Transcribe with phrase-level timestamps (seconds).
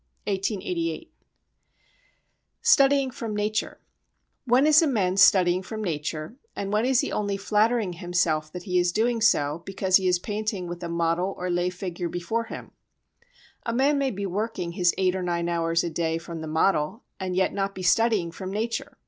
[0.25, 1.11] [1888.]
[2.63, 3.79] Studying from Nature
[4.45, 8.63] When is a man studying from nature, and when is he only flattering himself that
[8.63, 12.45] he is doing so because he is painting with a model or lay figure before
[12.45, 12.71] him?
[13.63, 17.03] A man may be working his eight or nine hours a day from the model
[17.19, 18.97] and yet not be studying from nature.